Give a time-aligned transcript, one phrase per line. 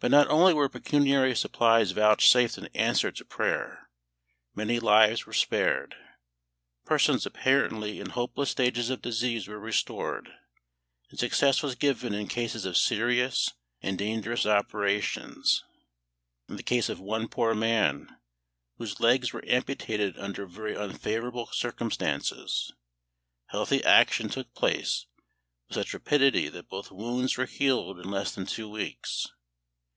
[0.00, 3.88] But not only were pecuniary supplies vouchsafed in answer to prayer
[4.52, 5.94] many lives were spared;
[6.84, 10.28] persons apparently in hopeless stages of disease were restored,
[11.08, 15.62] and success was given in cases of serious and dangerous operations.
[16.48, 18.08] In the case of one poor man,
[18.78, 22.72] whose legs were amputated under very unfavourable circumstances,
[23.50, 25.06] healthy action took place
[25.68, 29.28] with such rapidity that both wounds were healed in less than two weeks.